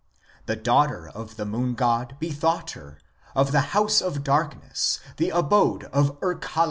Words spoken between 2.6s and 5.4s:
her Of the house of darkness, the